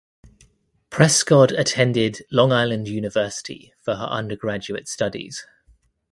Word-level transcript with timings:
Prescod 0.89 1.51
attended 1.55 2.25
Long 2.31 2.51
Island 2.51 2.87
University 2.87 3.71
for 3.81 3.97
her 3.97 4.05
undergraduate 4.05 4.87
studies. 4.87 5.45